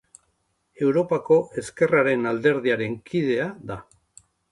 Europako 0.85 1.35
Ezkerraren 1.61 2.25
Alderdiaren 2.31 2.95
kidea 3.11 3.47
da. 3.73 3.79